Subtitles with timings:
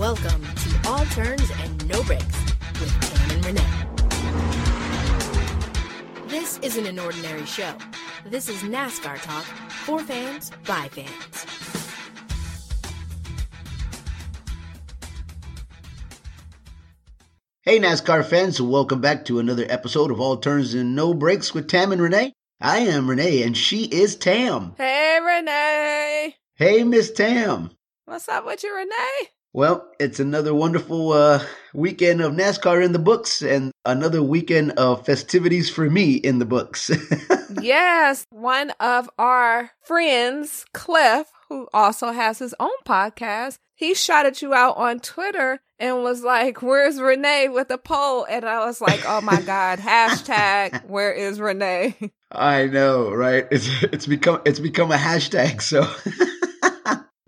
[0.00, 2.24] Welcome to All Turns and No Breaks
[2.80, 3.60] with Tam and Renee.
[6.26, 7.74] This isn't an ordinary show.
[8.24, 11.44] This is NASCAR talk for fans by fans.
[17.60, 21.68] Hey, NASCAR fans, welcome back to another episode of All Turns and No Breaks with
[21.68, 22.32] Tam and Renee.
[22.58, 24.76] I am Renee, and she is Tam.
[24.78, 26.36] Hey, Renee.
[26.54, 27.72] Hey, Miss Tam.
[28.06, 29.28] What's up with you, Renee?
[29.52, 35.04] Well, it's another wonderful uh, weekend of NASCAR in the books and another weekend of
[35.04, 36.88] festivities for me in the books.
[37.60, 44.54] yes, one of our friends, Cliff, who also has his own podcast, he shouted you
[44.54, 48.24] out on Twitter and was like, Where's Renee with a poll?
[48.24, 51.96] And I was like, Oh my God, hashtag where is Renee?
[52.30, 53.48] I know, right?
[53.50, 55.60] It's it's become it's become a hashtag.
[55.60, 55.82] So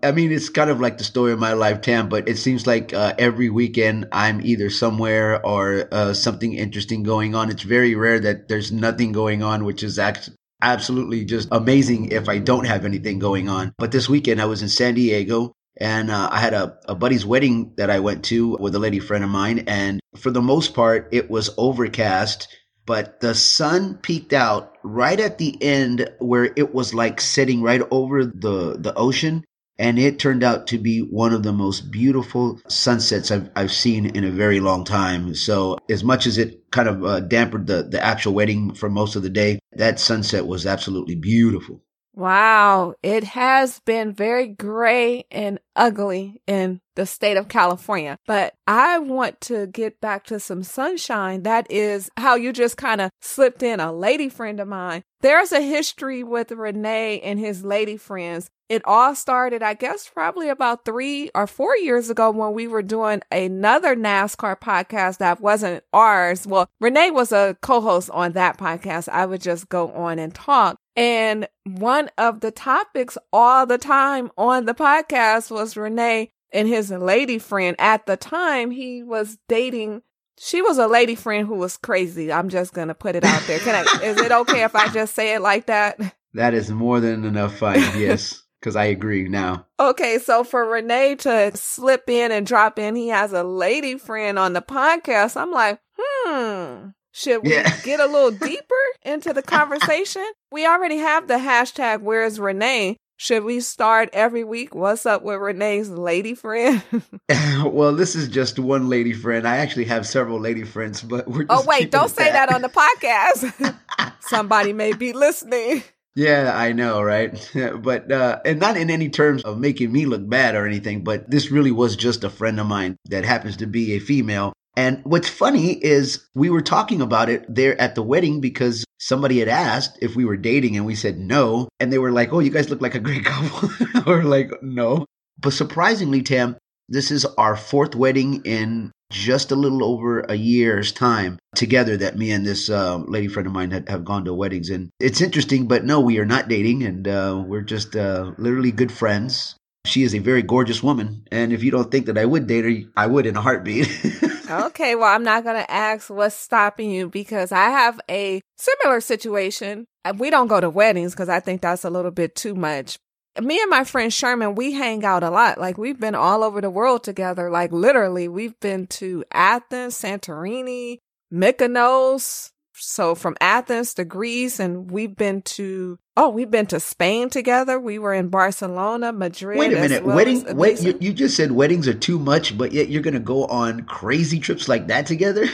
[0.03, 2.67] I mean, it's kind of like the story of my life, Tam, but it seems
[2.67, 7.49] like uh, every weekend I'm either somewhere or uh, something interesting going on.
[7.49, 10.29] It's very rare that there's nothing going on, which is act-
[10.61, 13.73] absolutely just amazing if I don't have anything going on.
[13.77, 17.25] But this weekend I was in San Diego and uh, I had a, a buddy's
[17.25, 19.63] wedding that I went to with a lady friend of mine.
[19.67, 22.47] And for the most part, it was overcast
[22.85, 27.81] but the sun peeked out right at the end where it was like sitting right
[27.91, 29.43] over the, the ocean
[29.77, 34.05] and it turned out to be one of the most beautiful sunsets I've, I've seen
[34.05, 35.33] in a very long time.
[35.35, 39.15] So as much as it kind of uh, dampened the, the actual wedding for most
[39.15, 41.81] of the day, that sunset was absolutely beautiful.
[42.15, 48.99] Wow, it has been very gray and ugly in the state of California, but I
[48.99, 51.41] want to get back to some sunshine.
[51.41, 55.03] That is how you just kind of slipped in a lady friend of mine.
[55.23, 58.49] There's a history with Renee and his lady friends.
[58.67, 62.81] It all started, I guess, probably about three or four years ago when we were
[62.81, 66.45] doing another NASCAR podcast that wasn't ours.
[66.45, 69.07] Well, Renee was a co-host on that podcast.
[69.07, 70.75] I would just go on and talk.
[70.97, 76.91] And one of the topics all the time on the podcast was Renee and his
[76.91, 77.77] lady friend.
[77.79, 80.01] At the time, he was dating.
[80.39, 82.31] She was a lady friend who was crazy.
[82.31, 83.59] I'm just gonna put it out there.
[83.59, 84.03] Can I?
[84.03, 85.99] is it okay if I just say it like that?
[86.35, 87.75] That is more than enough fine.
[87.95, 89.67] Yes, because I agree now.
[89.79, 94.39] Okay, so for Renee to slip in and drop in, he has a lady friend
[94.39, 95.39] on the podcast.
[95.39, 96.87] I'm like, hmm.
[97.11, 97.79] Should we yeah.
[97.81, 98.73] get a little deeper
[99.03, 100.25] into the conversation?
[100.51, 102.97] we already have the hashtag Where's Renee.
[103.23, 104.75] Should we start every week?
[104.75, 106.83] What's up with Renee's lady friend?
[107.65, 109.47] well, this is just one lady friend.
[109.47, 112.49] I actually have several lady friends, but we're Oh wait, don't say that.
[112.49, 113.77] that on the podcast.
[114.19, 115.83] Somebody may be listening.
[116.15, 117.33] Yeah, I know, right?
[117.81, 121.31] but uh and not in any terms of making me look bad or anything, but
[121.31, 125.01] this really was just a friend of mine that happens to be a female and
[125.03, 129.47] what's funny is we were talking about it there at the wedding because somebody had
[129.47, 131.67] asked if we were dating and we said no.
[131.79, 133.69] And they were like, Oh, you guys look like a great couple.
[134.07, 135.05] or like, no.
[135.39, 136.57] But surprisingly, Tam,
[136.89, 142.17] this is our fourth wedding in just a little over a year's time together that
[142.17, 144.69] me and this uh, lady friend of mine had, have gone to weddings.
[144.71, 148.71] And it's interesting, but no, we are not dating and uh, we're just uh, literally
[148.71, 149.55] good friends.
[149.85, 151.27] She is a very gorgeous woman.
[151.31, 153.89] And if you don't think that I would date her, I would in a heartbeat.
[154.49, 159.01] okay, well, I'm not going to ask what's stopping you because I have a similar
[159.01, 159.85] situation.
[160.17, 162.97] We don't go to weddings because I think that's a little bit too much.
[163.41, 165.57] Me and my friend Sherman, we hang out a lot.
[165.57, 167.49] Like we've been all over the world together.
[167.49, 170.99] Like literally, we've been to Athens, Santorini,
[171.33, 172.51] Mykonos,
[172.83, 177.79] so from Athens to Greece, and we've been to oh, we've been to Spain together.
[177.79, 179.59] We were in Barcelona, Madrid.
[179.59, 180.55] Wait a minute, well wedding?
[180.55, 183.45] Wait, you, you just said weddings are too much, but yet you're going to go
[183.45, 185.45] on crazy trips like that together?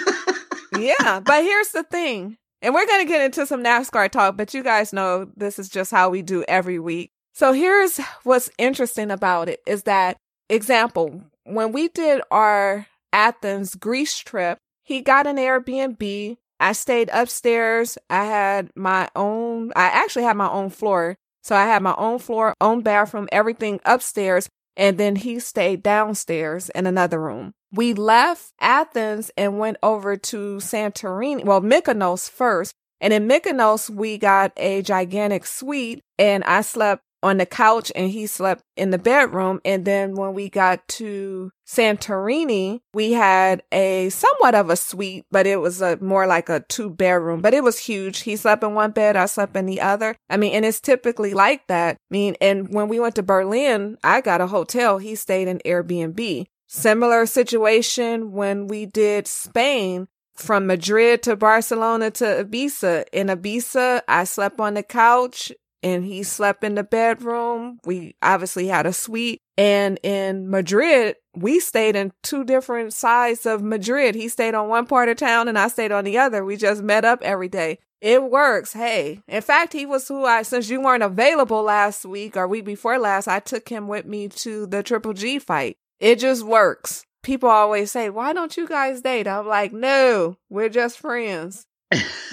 [0.78, 4.54] yeah, but here's the thing, and we're going to get into some NASCAR talk, but
[4.54, 7.10] you guys know this is just how we do every week.
[7.34, 10.16] So here's what's interesting about it is that
[10.48, 14.58] example when we did our Athens Greece trip.
[14.82, 17.98] He got an Airbnb I stayed upstairs.
[18.10, 21.16] I had my own, I actually had my own floor.
[21.42, 24.48] So I had my own floor, own bathroom, everything upstairs.
[24.76, 27.52] And then he stayed downstairs in another room.
[27.72, 32.74] We left Athens and went over to Santorini, well, Mykonos first.
[33.00, 38.10] And in Mykonos, we got a gigantic suite and I slept on the couch and
[38.10, 39.60] he slept in the bedroom.
[39.64, 45.46] And then when we got to Santorini, we had a somewhat of a suite, but
[45.46, 48.20] it was a more like a two bedroom, but it was huge.
[48.20, 49.16] He slept in one bed.
[49.16, 50.16] I slept in the other.
[50.30, 51.96] I mean, and it's typically like that.
[51.96, 54.98] I mean, and when we went to Berlin, I got a hotel.
[54.98, 56.46] He stayed in Airbnb.
[56.66, 63.04] Similar situation when we did Spain from Madrid to Barcelona to Ibiza.
[63.12, 65.50] In Ibiza, I slept on the couch
[65.82, 67.78] and he slept in the bedroom.
[67.84, 69.40] We obviously had a suite.
[69.56, 74.14] And in Madrid, we stayed in two different sides of Madrid.
[74.14, 76.44] He stayed on one part of town and I stayed on the other.
[76.44, 77.78] We just met up every day.
[78.00, 78.72] It works.
[78.72, 82.64] Hey, in fact, he was who I, since you weren't available last week or week
[82.64, 85.76] before last, I took him with me to the Triple G fight.
[85.98, 87.04] It just works.
[87.24, 89.26] People always say, why don't you guys date?
[89.26, 91.66] I'm like, no, we're just friends.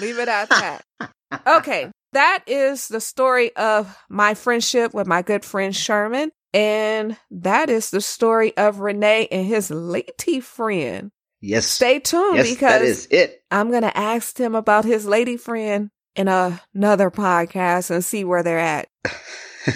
[0.00, 0.82] Leave it at that.
[1.44, 1.90] Okay.
[2.16, 6.32] That is the story of my friendship with my good friend Sherman.
[6.54, 11.10] And that is the story of Renee and his lady friend.
[11.42, 11.66] Yes.
[11.66, 13.42] Stay tuned yes, because that is it.
[13.50, 18.24] I'm going to ask him about his lady friend in a, another podcast and see
[18.24, 18.88] where they're at.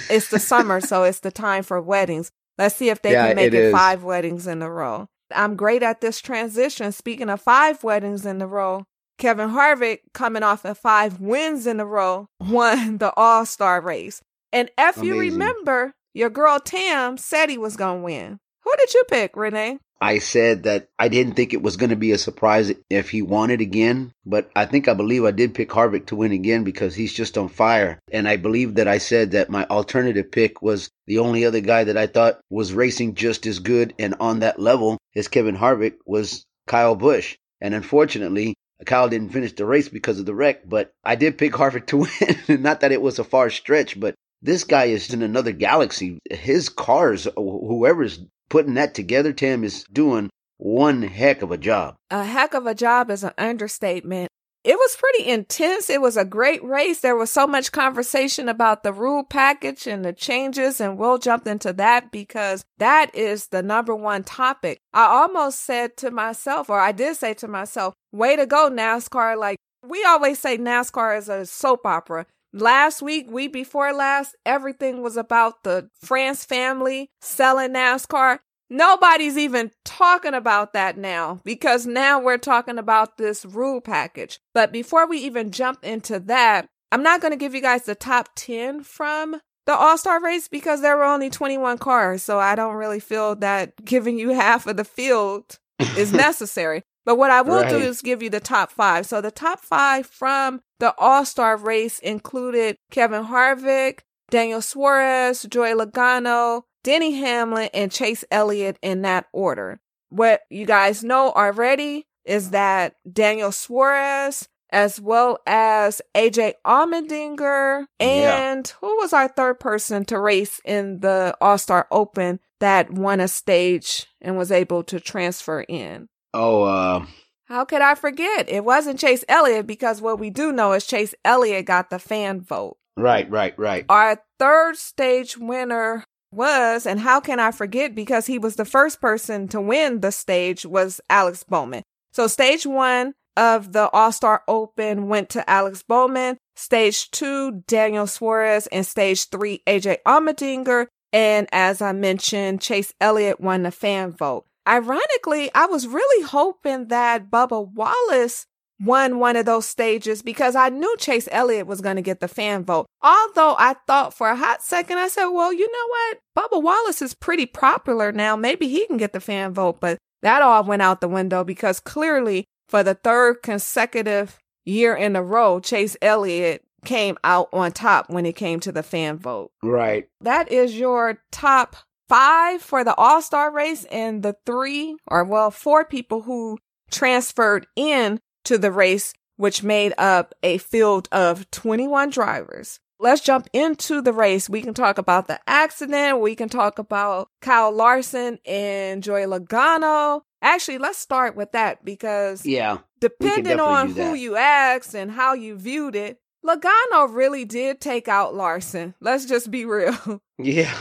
[0.09, 2.33] it's the summer, so it's the time for weddings.
[2.57, 5.09] Let's see if they Yeah, can make it it, five weddings in a row.
[5.31, 6.91] I'm great at this transition.
[6.93, 8.87] Speaking of five weddings in a row,
[9.21, 14.23] Kevin Harvick, coming off of five wins in a row, won the All Star race.
[14.53, 18.39] And if you remember, your girl Tam said he was going to win.
[18.65, 19.79] Who did you pick, Renee?
[20.03, 23.21] I said that I didn't think it was going to be a surprise if he
[23.21, 26.65] won it again, but I think I believe I did pick Harvick to win again
[26.65, 28.01] because he's just on fire.
[28.11, 31.85] And I believe that I said that my alternative pick was the only other guy
[31.85, 35.97] that I thought was racing just as good and on that level as Kevin Harvick
[36.07, 37.37] was Kyle Busch.
[37.61, 38.55] And unfortunately,
[38.87, 41.97] Kyle didn't finish the race because of the wreck, but I did pick Harvick to
[42.49, 42.63] win.
[42.63, 46.19] Not that it was a far stretch, but this guy is in another galaxy.
[46.31, 51.95] His cars, wh- whoever's putting that together, Tim, is doing one heck of a job.
[52.11, 54.29] a heck of a job is an understatement.
[54.63, 55.89] It was pretty intense.
[55.89, 57.01] It was a great race.
[57.01, 61.47] There was so much conversation about the rule package and the changes, and we'll jump
[61.47, 64.81] into that because that is the number one topic.
[64.93, 69.39] I almost said to myself, or I did say to myself, way to go, NASCAR.
[69.39, 72.27] Like we always say, NASCAR is a soap opera.
[72.53, 78.41] Last week, week before last, everything was about the France family selling NASCAR.
[78.71, 84.39] Nobody's even talking about that now because now we're talking about this rule package.
[84.55, 87.97] But before we even jump into that, I'm not going to give you guys the
[87.97, 92.23] top 10 from the All Star race because there were only 21 cars.
[92.23, 95.59] So I don't really feel that giving you half of the field
[95.97, 96.83] is necessary.
[97.05, 99.07] But what I will do is give you the top five.
[99.07, 104.01] So the top five from the All Star race included Kevin Harvick,
[104.31, 109.81] Daniel Suarez, Joey Logano, Denny Hamlin, and Chase Elliott in that order.
[110.09, 118.51] What you guys know already is that Daniel Suarez, as well as AJ Allmendinger, Yeah.
[118.51, 123.21] and who was our third person to race in the All Star Open that won
[123.21, 126.09] a stage and was able to transfer in?
[126.35, 127.07] Oh, uh,
[127.47, 128.49] How could I forget?
[128.49, 132.41] It wasn't Chase Elliott because what we do know is Chase Elliott got the fan
[132.41, 132.77] vote.
[132.97, 133.85] right, right, right.
[133.89, 139.01] Our third stage winner was, and how can I forget because he was the first
[139.01, 141.83] person to win the stage was Alex Bowman.
[142.13, 148.67] So stage one of the All-Star Open went to Alex Bowman, stage two, Daniel Suarez,
[148.69, 150.87] and stage three, AJ Allmendinger.
[151.13, 154.47] And as I mentioned, Chase Elliott won the fan vote.
[154.69, 158.47] Ironically, I was really hoping that Bubba Wallace
[158.81, 162.29] won one of those stages because I knew Chase Elliott was going to get the
[162.29, 162.87] fan vote.
[163.03, 166.51] Although I thought for a hot second, I said, well, you know what?
[166.51, 168.37] Bubba Wallace is pretty popular now.
[168.37, 169.81] Maybe he can get the fan vote.
[169.81, 175.17] But that all went out the window because clearly for the third consecutive year in
[175.17, 179.51] a row, Chase Elliott came out on top when it came to the fan vote.
[179.63, 180.09] Right.
[180.23, 181.77] That is your top
[182.09, 186.59] five for the All Star race, and the three, or well, four people who
[186.91, 192.81] transferred in to the race, which made up a field of 21 drivers.
[192.99, 194.49] Let's jump into the race.
[194.51, 196.21] We can talk about the accident.
[196.21, 200.21] We can talk about Kyle Larson and Joey Logano.
[200.43, 202.79] Actually, let's start with that because Yeah.
[203.01, 208.35] depending on who you asked and how you viewed it, Logano really did take out
[208.35, 208.95] Larson.
[209.01, 209.97] Let's just be real.
[210.43, 210.75] Yeah.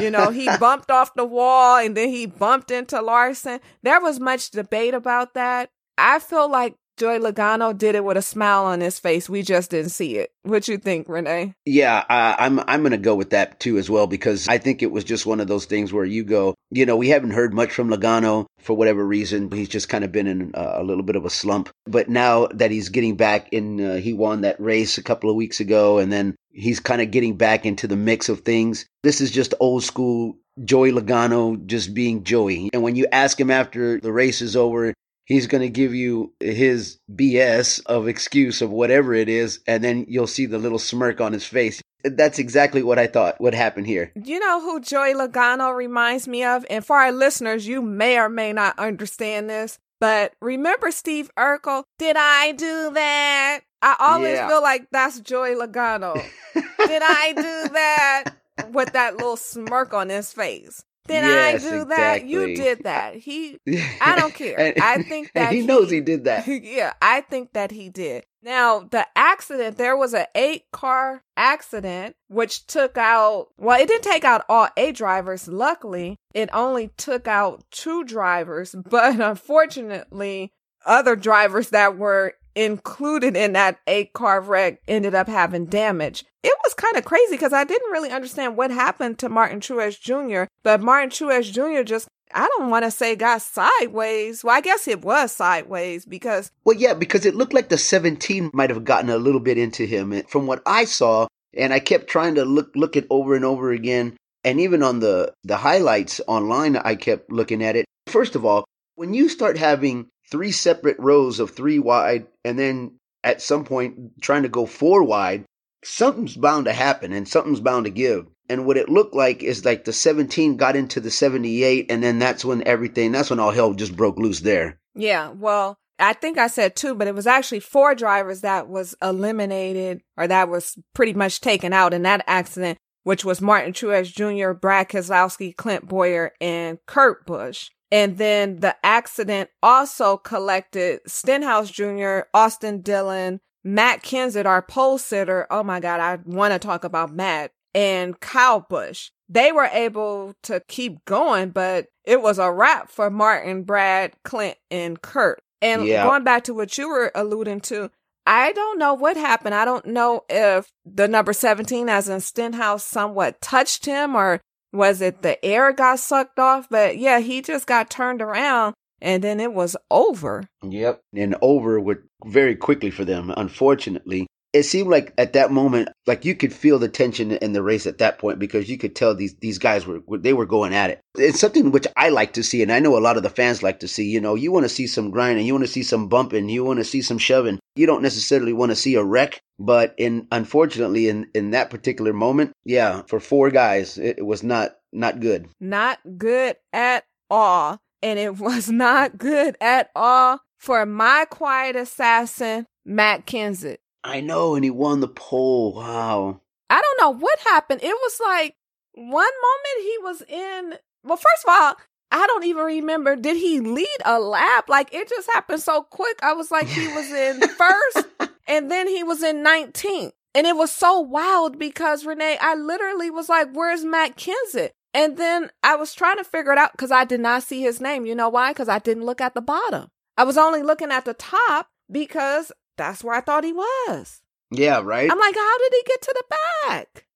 [0.00, 3.60] you know, he bumped off the wall and then he bumped into Larson.
[3.82, 5.68] There was much debate about that.
[5.98, 9.28] I feel like Joey Logano did it with a smile on his face.
[9.28, 10.30] We just didn't see it.
[10.44, 11.52] What you think, Renee?
[11.64, 14.92] Yeah, I, I'm I'm gonna go with that too as well because I think it
[14.92, 17.72] was just one of those things where you go, You know, we haven't heard much
[17.72, 19.50] from Logano for whatever reason.
[19.50, 21.70] He's just kind of been in a, a little bit of a slump.
[21.86, 25.34] But now that he's getting back in, uh, he won that race a couple of
[25.34, 28.86] weeks ago, and then he's kind of getting back into the mix of things.
[29.02, 32.70] This is just old school Joey Logano just being Joey.
[32.72, 34.94] And when you ask him after the race is over,
[35.32, 40.04] he's going to give you his BS of excuse of whatever it is, and then
[40.08, 41.80] you'll see the little smirk on his face.
[42.04, 44.12] That's exactly what I thought would happen here.
[44.24, 46.66] You know who Joey Logano reminds me of?
[46.68, 51.84] And for our listeners, you may or may not understand this, but remember Steve Urkel?
[51.98, 53.60] Did I do that?
[53.82, 54.48] I always Yeah.
[54.48, 56.14] feel like that's Joey Logano.
[56.54, 58.24] Did I do that?
[58.70, 60.84] With that little smirk on his face.
[61.08, 62.26] Did Yes, I do that?
[62.26, 63.16] You did that.
[63.16, 63.58] He
[64.00, 64.58] I don't care.
[64.58, 66.46] And- I think that he knows he did that.
[66.62, 68.24] yeah, I think that he did.
[68.42, 74.02] Now, the accident, there was an eight car accident, which took out, well, it didn't
[74.02, 75.46] take out all eight drivers.
[75.46, 80.52] Luckily, it only took out two drivers, but unfortunately,
[80.84, 86.24] other drivers that were included in that eight car wreck ended up having damage.
[86.42, 90.00] It was kind of crazy because I didn't really understand what happened to Martin Truex
[90.00, 91.82] Jr., but Martin Truex Jr.
[91.82, 94.42] just I don't want to say got sideways.
[94.42, 98.50] Well, I guess it was sideways because Well, yeah, because it looked like the 17
[98.54, 100.22] might have gotten a little bit into him.
[100.28, 103.70] From what I saw, and I kept trying to look look it over and over
[103.72, 107.84] again, and even on the the highlights online, I kept looking at it.
[108.06, 112.98] First of all, when you start having three separate rows of three wide, and then
[113.22, 115.44] at some point trying to go four wide,
[115.84, 118.26] something's bound to happen, and something's bound to give.
[118.48, 122.18] And what it looked like is like the 17 got into the 78, and then
[122.18, 124.80] that's when everything, that's when all hell just broke loose there.
[124.96, 128.96] yeah, well, I think I said two, but it was actually four drivers that was
[129.02, 134.12] eliminated or that was pretty much taken out in that accident, which was Martin Truex
[134.12, 137.68] Jr., Brad Keselowski, Clint Bowyer, and Kurt Busch.
[137.92, 145.46] And then the accident also collected Stenhouse Jr., Austin Dillon, Matt Kenseth, our pole sitter.
[145.50, 149.10] Oh my God, I want to talk about Matt and Kyle Busch.
[149.28, 154.56] They were able to keep going, but it was a wrap for Martin, Brad, Clint,
[154.70, 155.42] and Kurt.
[155.60, 156.02] And Yeah.
[156.02, 157.90] going back to what you were alluding to,
[158.26, 159.54] I don't know what happened.
[159.54, 164.40] I don't know if the number 17, as in Stenhouse, somewhat touched him or
[164.72, 166.68] was it the air got sucked off?
[166.70, 170.44] But yeah, he just got turned around and then it was over.
[170.62, 171.00] Yep.
[171.14, 174.26] And over with very quickly for them, unfortunately.
[174.52, 177.86] It seemed like at that moment, like you could feel the tension in the race
[177.86, 180.90] at that point because you could tell these these guys were they were going at
[180.90, 181.00] it.
[181.16, 183.62] It's something which I like to see, and I know a lot of the fans
[183.62, 184.04] like to see.
[184.04, 186.64] You know, you want to see some grinding, you want to see some bumping, you
[186.64, 187.58] want to see some shoving.
[187.76, 192.12] You don't necessarily want to see a wreck, but in unfortunately in in that particular
[192.12, 195.48] moment, yeah, for four guys, it, it was not not good.
[195.60, 197.78] Not good at all.
[198.02, 203.78] And it was not good at all for my quiet assassin, Matt Kenseth.
[204.04, 205.74] I know, and he won the pole.
[205.74, 206.40] Wow.
[206.68, 207.82] I don't know what happened.
[207.82, 208.56] It was like
[208.94, 210.78] one moment he was in.
[211.04, 211.76] Well, first of all,
[212.10, 213.16] I don't even remember.
[213.16, 214.68] Did he lead a lap?
[214.68, 216.18] Like it just happened so quick.
[216.22, 218.08] I was like, he was in first
[218.46, 220.12] and then he was in 19th.
[220.34, 224.70] And it was so wild because Renee, I literally was like, where's Matt Kenseth?
[224.94, 227.80] And then I was trying to figure it out because I did not see his
[227.80, 228.06] name.
[228.06, 228.52] You know why?
[228.52, 229.88] Because I didn't look at the bottom.
[230.16, 232.52] I was only looking at the top because
[232.82, 234.20] that's where I thought he was.
[234.50, 235.10] Yeah, right.
[235.10, 236.36] I'm like, how did he get to the
[236.66, 237.06] back?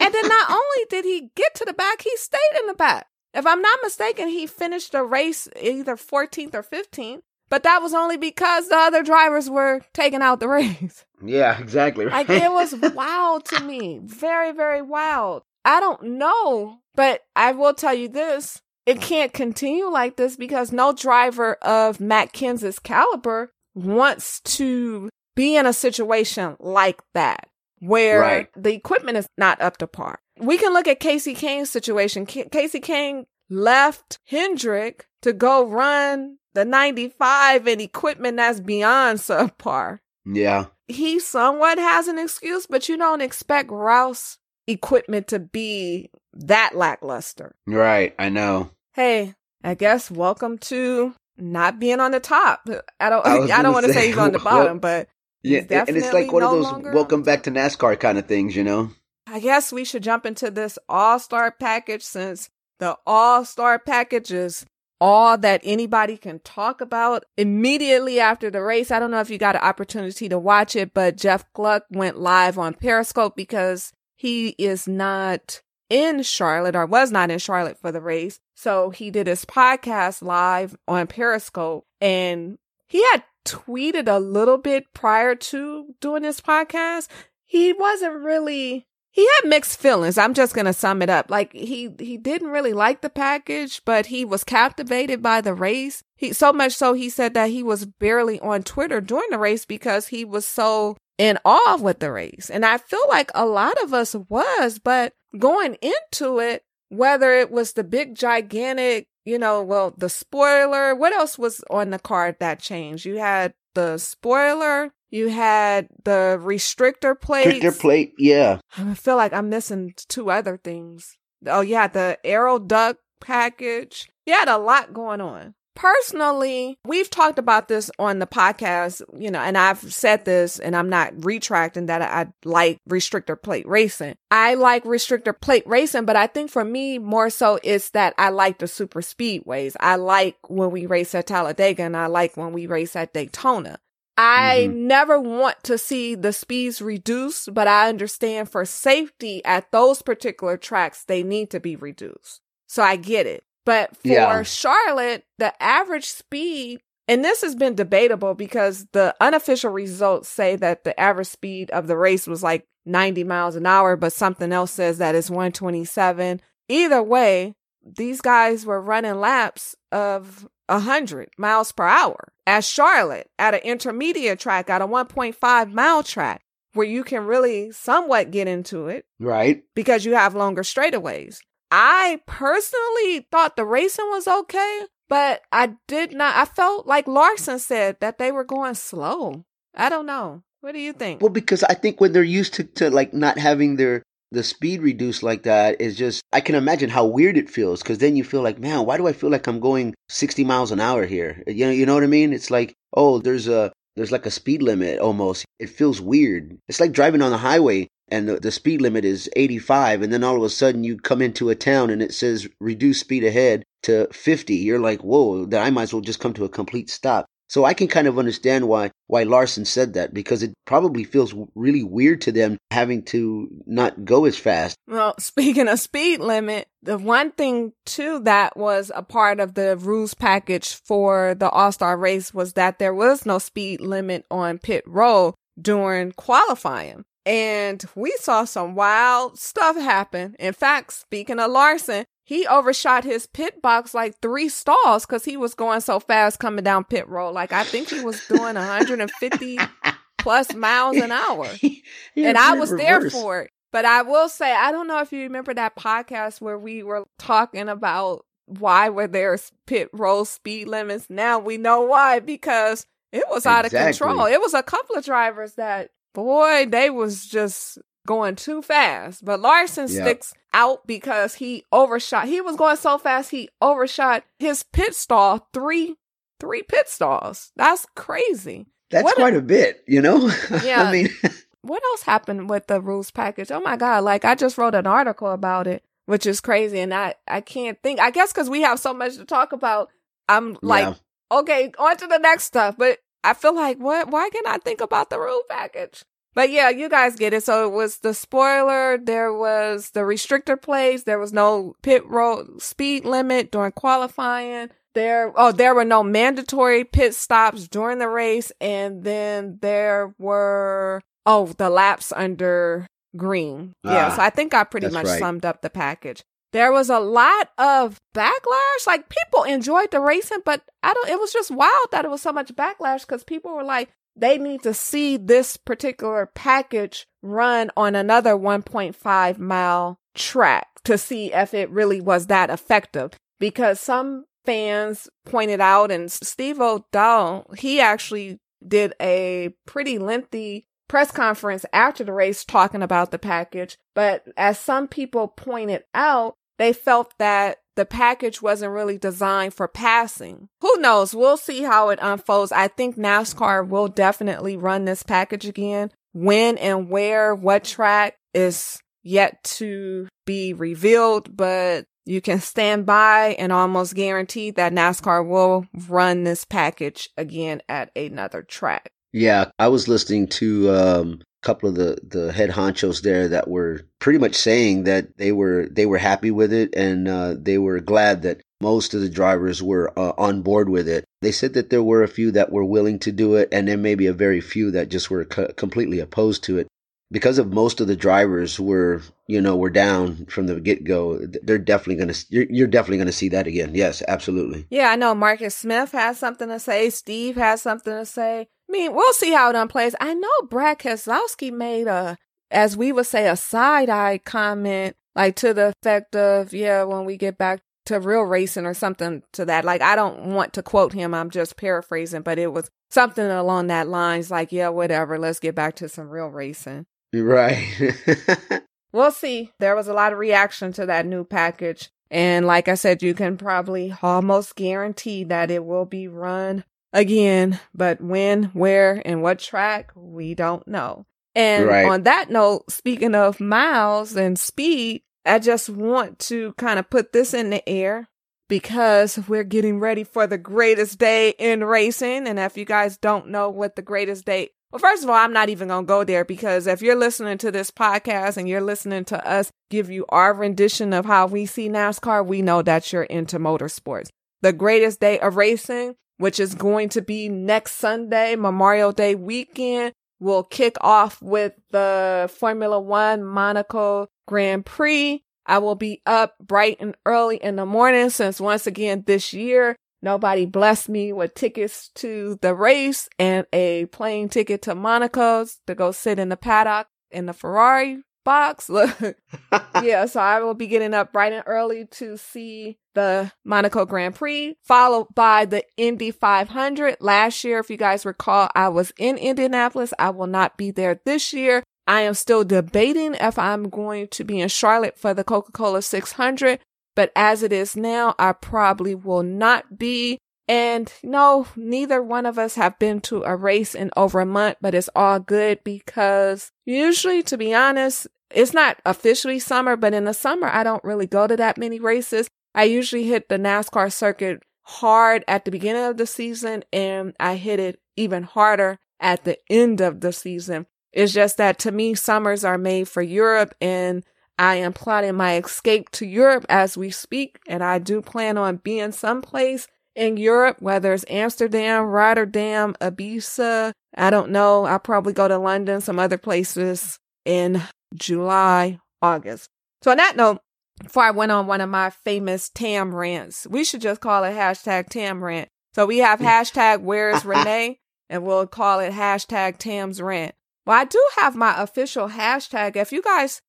[0.00, 3.06] and then not only did he get to the back, he stayed in the back.
[3.34, 7.94] If I'm not mistaken, he finished the race either 14th or 15th, but that was
[7.94, 11.06] only because the other drivers were taking out the race.
[11.24, 12.06] yeah, exactly.
[12.06, 14.00] Like it was wild to me.
[14.04, 15.42] Very, very wild.
[15.64, 18.60] I don't know, but I will tell you this.
[18.84, 25.56] It can't continue like this because no driver of Matt Kenseth's caliber wants to be
[25.56, 27.48] in a situation like that
[27.80, 28.48] where Right.
[28.56, 30.18] the equipment is not up to par.
[30.38, 32.26] We can look at Kasey Kahne's situation.
[32.26, 39.98] Ca- Kasey Kahne left Hendrick to go run the 95 and equipment that's beyond subpar
[40.24, 40.66] yeah.
[40.88, 44.36] he somewhat has an excuse, but you don't expect Roush
[44.66, 47.54] equipment to be that lackluster.
[47.66, 48.14] Right.
[48.18, 48.70] I know.
[48.94, 52.68] Hey, I guess welcome to not being on the top.
[53.00, 55.08] I don't I I, don't want to say, he's on the well- bottom, but
[55.42, 58.54] Yeah, and it's like one of those longer welcome back to NASCAR kind of things,
[58.56, 58.90] you know?
[59.26, 64.66] I guess we should jump into this all-star package since the all-star package is
[65.00, 68.90] all that anybody can talk about immediately after the race.
[68.90, 72.20] I don't know if you got an opportunity to watch it, but Jeff Gluck went
[72.20, 75.60] live on Periscope because he is not
[75.92, 78.40] in Charlotte or was not in Charlotte for the race.
[78.54, 82.56] So he did his podcast live on Periscope and
[82.88, 87.08] he had tweeted a little bit prior to doing this podcast.
[87.44, 90.16] He wasn't really he had mixed feelings.
[90.16, 91.30] I'm just going to sum it up.
[91.30, 96.02] Like he he didn't really like the package, but he was captivated by the race.
[96.16, 99.66] He so much so he said that he was barely on Twitter during the race
[99.66, 102.48] because he was so in awe with the race.
[102.48, 107.50] And I feel like a lot of us was, but going into it, whether it
[107.50, 112.36] was the big gigantic, you know, well, the spoiler, what else was on the card
[112.40, 113.04] that changed?
[113.06, 117.62] You had the spoiler, you had the restrictor plate.
[117.62, 118.58] Restrictor plate, yeah.
[118.76, 121.16] I feel like I'm missing two other things.
[121.46, 124.08] Oh yeah, the aero duct package.
[124.26, 125.54] You had a lot going on.
[125.74, 130.76] Personally, we've talked about this on the podcast, you know, and I've said this and
[130.76, 134.16] I'm not retracting that I like restrictor plate racing.
[134.30, 138.28] I like restrictor plate racing, but I think for me more so it's that I
[138.28, 139.74] like the super speedways.
[139.80, 143.78] I like when we race at Talladega and I like when we race at Daytona.
[144.18, 144.86] I mm-hmm.
[144.86, 150.56] never want to see the speeds reduced, but I understand for safety at those particular
[150.58, 152.40] tracks, they need to be reduced.
[152.68, 153.44] So I get it.
[153.64, 154.42] But for yeah.
[154.42, 160.84] Charlotte, the average speed, and this has been debatable because the unofficial results say that
[160.84, 164.72] the average speed of the race was like 90 miles an hour, but something else
[164.72, 166.40] says that it's 127.
[166.68, 167.54] Either way,
[167.84, 174.40] these guys were running laps of 100 miles per hour at Charlotte at an intermediate
[174.40, 176.42] track, at a 1.5 mile track
[176.74, 179.04] where you can really somewhat get into it.
[179.20, 179.62] Right.
[179.74, 181.38] Because you have longer straightaways.
[181.74, 186.36] I personally thought the racing was okay, but I did not.
[186.36, 189.46] I felt like Larson said that they were going slow.
[189.74, 190.42] I don't know.
[190.60, 191.22] What do you think?
[191.22, 194.02] Well, because I think when they're used to, to like not having their
[194.32, 197.98] the speed reduced like that is just I can imagine how weird it feels because
[197.98, 200.80] then you feel like man why do I feel like I'm going 60 miles an
[200.80, 204.12] hour here you know you know what I mean it's like oh there's a there's
[204.12, 205.44] like a speed limit almost.
[205.58, 206.58] It feels weird.
[206.68, 210.22] It's like driving on the highway and the, the speed limit is 85 and then
[210.22, 213.64] all of a sudden you come into a town and it says reduce speed ahead
[213.84, 216.90] to 50 you're like whoa then i might as well just come to a complete
[216.90, 221.04] stop so i can kind of understand why why larson said that because it probably
[221.04, 226.18] feels really weird to them having to not go as fast well speaking of speed
[226.20, 231.50] limit the one thing too that was a part of the rules package for the
[231.50, 237.84] all-star race was that there was no speed limit on pit road during qualifying and
[237.94, 240.34] we saw some wild stuff happen.
[240.38, 245.36] In fact, speaking of Larson, he overshot his pit box like three stalls because he
[245.36, 247.32] was going so fast coming down pit road.
[247.32, 249.58] Like I think he was doing 150
[250.18, 251.48] plus miles an hour.
[252.16, 253.50] and I was there for it.
[253.72, 257.04] But I will say, I don't know if you remember that podcast where we were
[257.18, 261.08] talking about why were there pit road speed limits.
[261.08, 263.90] Now we know why because it was out exactly.
[263.90, 264.26] of control.
[264.26, 269.24] It was a couple of drivers that boy, they was just going too fast.
[269.24, 270.02] But Larson yep.
[270.02, 272.26] sticks out because he overshot.
[272.26, 275.96] He was going so fast he overshot his pit stall three
[276.40, 277.52] three pit stalls.
[277.56, 278.66] That's crazy.
[278.90, 280.30] That's what quite a, a, bit, you know?
[280.64, 280.82] Yeah.
[280.82, 281.08] I mean
[281.62, 283.50] what else happened with the rules package?
[283.50, 286.92] Oh my god, like I just wrote an article about it, which is crazy and
[286.92, 288.00] I I can't think.
[288.00, 289.88] I guess cuz we have so much to talk about.
[290.28, 291.38] I'm like yeah.
[291.38, 294.80] okay, on to the next stuff, but I feel like what why can't I think
[294.80, 296.04] about the rule package?
[296.34, 297.44] But yeah, you guys get it.
[297.44, 302.62] So it was the spoiler, there was the restrictor plates, there was no pit road
[302.62, 304.70] speed limit during qualifying.
[304.94, 311.00] There oh, there were no mandatory pit stops during the race, and then there were
[311.24, 313.72] oh, the laps under green.
[313.84, 315.18] Ah, yeah, so I think I pretty much right.
[315.18, 318.86] summed up the package there was a lot of backlash.
[318.86, 322.22] Like people enjoyed the racing, but I don't, it was just wild that it was
[322.22, 327.70] so much backlash because people were like, they need to see this particular package run
[327.76, 333.12] on another 1.5 mile track to see if it really was that effective.
[333.38, 341.10] Because some fans pointed out, and Steve O'Donnell, he actually did a pretty lengthy press
[341.10, 343.78] conference after the race talking about the package.
[343.94, 349.68] But as some people pointed out, they felt that the package wasn't really designed for
[349.68, 350.48] passing.
[350.60, 351.14] Who knows?
[351.14, 352.52] We'll see how it unfolds.
[352.52, 355.90] I think NASCAR will definitely run this package again.
[356.12, 363.36] When and where, what track is yet to be revealed, but you can stand by
[363.38, 368.90] and almost guarantee that NASCAR will run this package again at another track.
[369.12, 373.82] Yeah, I was listening to um, couple of the the head honchos there that were
[373.98, 377.80] pretty much saying that they were they were happy with it and uh, they were
[377.80, 381.04] glad that most of the drivers were uh, on board with it.
[381.20, 383.76] They said that there were a few that were willing to do it, and there
[383.76, 386.68] may be a very few that just were co- completely opposed to it.
[387.10, 391.18] Because of most of the drivers were, you know, were down from the get go.
[391.42, 393.74] They're definitely to, you're, you're definitely to see that again.
[393.74, 394.66] Yes, absolutely.
[394.70, 396.88] Yeah, I know Marcus Smith has something to say.
[396.88, 398.48] Steve has something to say.
[398.72, 399.92] I mean, we'll see how it unplays.
[400.00, 402.16] I know Brad Keselowski made a,
[402.50, 407.04] as we would say, a side eye comment, like to the effect of, yeah, when
[407.04, 409.66] we get back to real racing or something to that.
[409.66, 411.12] Like, I don't want to quote him.
[411.12, 415.18] I'm just paraphrasing, but it was something along that lines, like, yeah, whatever.
[415.18, 416.86] Let's get back to some real racing.
[417.12, 417.92] Right.
[418.94, 419.52] we'll see.
[419.60, 421.90] There was a lot of reaction to that new package.
[422.10, 427.58] And like I said, you can probably almost guarantee that it will be run again,
[427.74, 431.06] but when, where, and what track, we don't know.
[431.34, 431.86] And right.
[431.86, 437.12] on that note, speaking of miles and speed, I just want to kind of put
[437.12, 438.08] this in the air
[438.48, 442.26] because we're getting ready for the greatest day in racing.
[442.28, 445.32] And if you guys don't know what the greatest day, well, first of all, I'm
[445.32, 448.60] not even going to go there because if you're listening to this podcast and you're
[448.60, 452.92] listening to us give you our rendition of how we see NASCAR, we know that
[452.92, 454.08] you're into motorsports.
[454.42, 459.92] The greatest day of racing which is going to be next Sunday, Memorial Day weekend.
[460.20, 465.24] We'll kick off with the Formula One Monaco Grand Prix.
[465.46, 469.74] I will be up bright and early in the morning since once again this year,
[470.00, 475.74] nobody blessed me with tickets to the race and a plane ticket to Monaco's to
[475.74, 478.68] go sit in the paddock in the Ferrari box.
[478.70, 478.90] Look,
[479.82, 484.14] yeah, so I will be getting up bright and early to see the Monaco Grand
[484.14, 486.98] Prix, followed by the Indy 500.
[487.00, 489.94] Last year, if you guys recall, I was in Indianapolis.
[489.98, 491.62] I will not be there this year.
[491.86, 496.60] I am still debating if I'm going to be in Charlotte for the Coca-Cola 600,
[496.94, 500.18] but as it is now, I probably will not be.
[500.52, 504.58] And no, neither one of us have been to a race in over a month,
[504.60, 510.04] but it's all good because usually, to be honest, it's not officially summer, but in
[510.04, 512.28] the summer, I don't really go to that many races.
[512.54, 517.36] I usually hit the NASCAR circuit hard at the beginning of the season and I
[517.36, 520.66] hit it even harder at the end of the season.
[520.92, 524.04] It's just that to me, summers are made for Europe and
[524.38, 527.38] I am plotting my escape to Europe as we speak.
[527.48, 533.72] And I do plan on being someplace in Europe, whether it's Amsterdam, Rotterdam, Ibiza.
[533.94, 534.64] I don't know.
[534.64, 537.62] I'll probably go to London, some other places in
[537.94, 539.48] July, August.
[539.82, 540.40] So on that note,
[540.82, 544.34] before I went on one of my famous Tam rants, we should just call it
[544.34, 545.48] hashtag Tam rant.
[545.74, 547.78] So we have hashtag where's Renee
[548.08, 550.34] and we'll call it hashtag Tam's rant.
[550.66, 552.76] Well, I do have my official hashtag.
[552.76, 553.40] If you guys,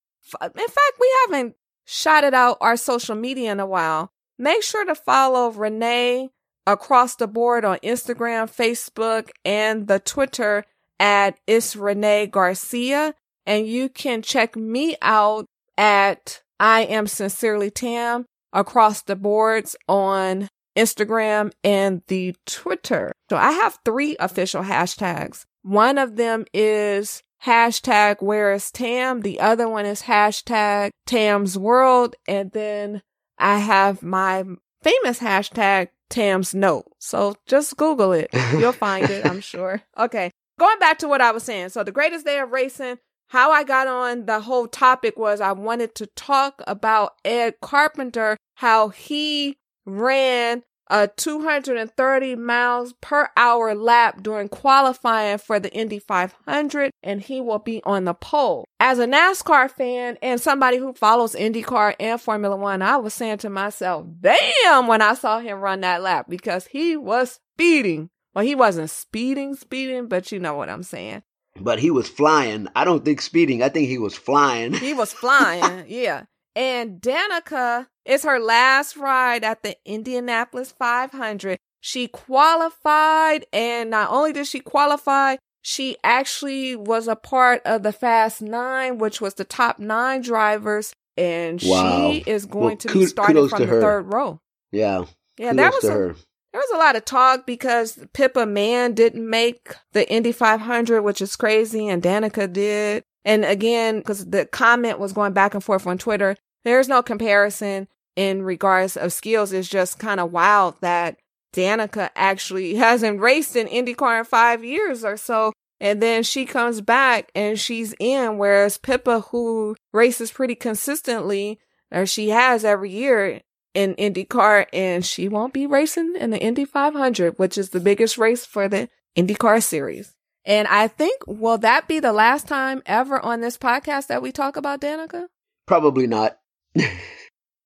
[0.42, 4.10] in fact, we haven't shouted out our social media in a while.
[4.40, 6.30] Make sure to follow Renee
[6.66, 10.66] across the board on Instagram, Facebook, and the Twitter
[11.00, 13.14] at It's Renee Garcia.
[13.46, 15.46] And you can check me out
[15.78, 20.48] at I am sincerely Tam across the boards on
[20.78, 23.12] Instagram and the Twitter.
[23.30, 25.46] So I have three official hashtags.
[25.62, 29.22] One of them is hashtag where is Tam.
[29.22, 32.16] The other one is hashtag Tam's world.
[32.28, 33.02] And then
[33.38, 34.44] I have my
[34.84, 36.86] famous hashtag Tam's note.
[37.00, 38.30] So just Google it.
[38.52, 39.82] You'll find it, I'm sure.
[39.98, 40.32] Okay.
[40.60, 41.70] Going back to what I was saying.
[41.70, 45.52] So the greatest day of racing, how I got on the whole topic was I
[45.54, 50.64] wanted to talk about Ed Carpenter, how he ran
[50.94, 57.58] a 230 miles per hour lap during qualifying for the Indy 500, and he will
[57.58, 58.66] be on the pole.
[58.80, 63.40] As a NASCAR fan and somebody who follows IndyCar and Formula One, I was saying
[63.40, 68.12] to myself, damn, when I saw him run that lap because he was speeding.
[68.36, 71.24] Well, he wasn't speeding, speeding, but you know what I'm saying.
[71.60, 72.68] But he was flying.
[72.76, 73.64] I don't think speeding.
[73.64, 74.74] I think he was flying.
[74.74, 75.86] He was flying.
[75.88, 76.26] yeah.
[76.56, 81.58] And Danica is her last ride at the Indianapolis 500.
[81.80, 87.94] She qualified, and not only did she qualify, she actually was a part of the
[87.94, 92.12] Fast Nine, which was the top nine drivers, and wow.
[92.12, 93.82] she is going well, to be starting from the her.
[93.82, 94.40] third row.
[94.72, 95.06] Yeah.
[95.38, 96.16] Yeah, that was a, her.
[96.52, 101.22] there was a lot of talk because Pippa Mann didn't make the Indy 500, which
[101.22, 103.04] is crazy, and Danica did.
[103.26, 107.88] And again, because the comment was going back and forth on Twitter, there's no comparison
[108.16, 109.52] in regards of skills.
[109.52, 111.18] It's just kind of wild that
[111.54, 115.54] Danica actually hasn't raced in IndyCar in five years or so.
[115.80, 121.60] And then she comes back and she's in, whereas Pippa, who races pretty consistently,
[121.92, 123.42] or she has every year
[123.74, 128.18] in IndyCar, and she won't be racing in the Indy 500, which is the biggest
[128.18, 130.16] race for the IndyCar series.
[130.46, 134.32] And I think, will that be the last time ever on this podcast that we
[134.32, 135.28] talk about Danica?
[135.66, 136.38] Probably not.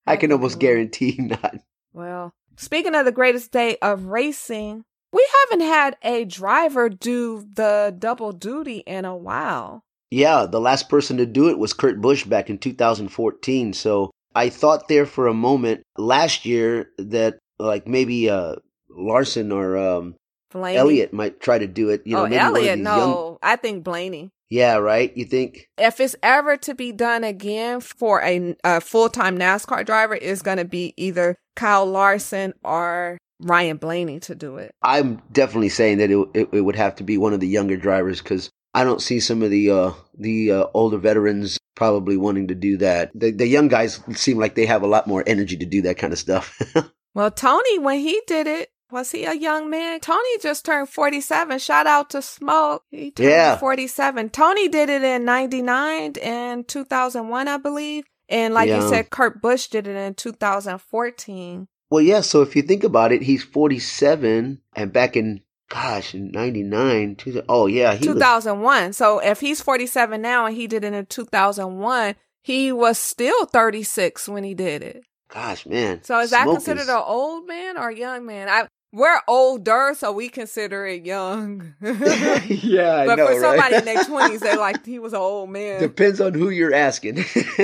[0.07, 1.55] I can almost guarantee not.
[1.93, 7.95] Well, speaking of the greatest day of racing, we haven't had a driver do the
[7.97, 9.83] double duty in a while.
[10.11, 13.73] Yeah, the last person to do it was Kurt Busch back in 2014.
[13.73, 18.55] So I thought there for a moment last year that like maybe uh
[18.89, 20.15] Larson or um
[20.51, 20.77] Blaney.
[20.77, 22.03] Elliott might try to do it.
[22.05, 22.97] You know, oh, maybe one of Elliott, no.
[22.97, 24.31] young- I think Blaney.
[24.49, 25.15] Yeah, right.
[25.15, 25.67] You think?
[25.77, 30.41] If it's ever to be done again for a, a full time NASCAR driver, it's
[30.41, 34.71] going to be either Kyle Larson or Ryan Blaney to do it.
[34.81, 37.77] I'm definitely saying that it it, it would have to be one of the younger
[37.77, 42.47] drivers because I don't see some of the uh the uh, older veterans probably wanting
[42.47, 43.11] to do that.
[43.13, 45.97] The the young guys seem like they have a lot more energy to do that
[45.97, 46.59] kind of stuff.
[47.17, 49.99] Well, Tony, when he did it, was he a young man?
[49.99, 51.59] Tony just turned 47.
[51.59, 52.83] Shout out to Smoke.
[52.91, 53.57] He turned Yeah.
[53.57, 54.29] 47.
[54.29, 58.05] Tony did it in 99 and 2001, I believe.
[58.29, 61.67] And like you said, Kurt Busch did it in 2014.
[61.89, 62.21] well, yeah.
[62.21, 67.43] So if you think about it, he's 47, and back in gosh in '99, two-
[67.49, 68.93] oh yeah, he was 2001.
[68.93, 74.27] So if he's 47 now and he did it in 2001, he was still 36
[74.29, 75.03] when he did it.
[75.29, 76.01] gosh man.
[76.03, 78.47] So is that Smoke considered is- an old man or a young man?
[78.47, 78.67] I
[78.97, 81.75] we're older, so we consider it young.
[81.81, 83.73] yeah, I but know, for somebody right?
[83.73, 85.79] in their twenties, they're like he was an old man.
[85.79, 87.23] Depends on who you're asking.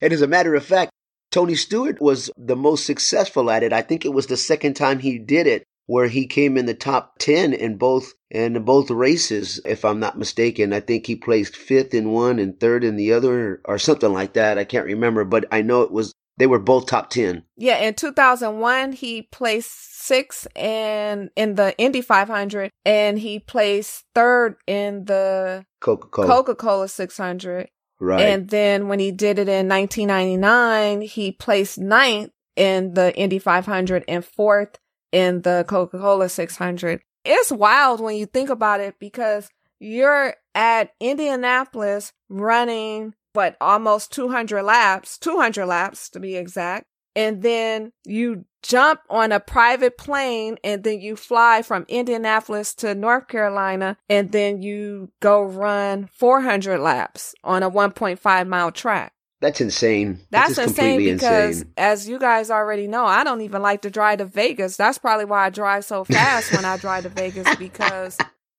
[0.00, 0.90] and as a matter of fact,
[1.30, 3.72] Tony Stewart was the most successful at it.
[3.72, 6.74] I think it was the second time he did it where he came in the
[6.74, 10.72] top 10 in both in both races if I'm not mistaken.
[10.72, 14.32] I think he placed 5th in one and 3rd in the other or something like
[14.32, 14.58] that.
[14.58, 17.44] I can't remember, but I know it was they were both top 10.
[17.56, 19.70] yeah, in two thousand one, he placed
[20.06, 26.26] sixth in in the Indy five hundred, and he placed third in the Coca-Cola.
[26.26, 27.68] Coca Cola six hundred.
[28.00, 28.20] right.
[28.20, 34.04] And then when he did it in 1999, he placed ninth in the Indy 500
[34.08, 34.78] and fourth
[35.12, 37.00] in the Coca Cola 600.
[37.24, 39.48] It's wild when you think about it because
[39.78, 46.86] you're at Indianapolis running, what, almost 200 laps, 200 laps to be exact.
[47.14, 52.96] And then you jump on a private plane and then you fly from Indianapolis to
[52.96, 59.12] North Carolina and then you go run 400 laps on a 1.5 mile track.
[59.40, 60.18] That's insane.
[60.30, 61.72] That's insane because, insane.
[61.76, 64.76] as you guys already know, I don't even like to drive to Vegas.
[64.76, 68.16] That's probably why I drive so fast when I drive to Vegas because